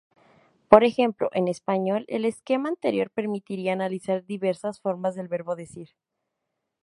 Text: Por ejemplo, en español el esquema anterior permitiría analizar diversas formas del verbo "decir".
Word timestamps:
Por 0.67 0.83
ejemplo, 0.83 1.29
en 1.31 1.47
español 1.47 2.05
el 2.07 2.25
esquema 2.25 2.69
anterior 2.69 3.11
permitiría 3.11 3.73
analizar 3.73 4.25
diversas 4.25 4.79
formas 4.81 5.13
del 5.13 5.27
verbo 5.27 5.55
"decir". 5.55 5.89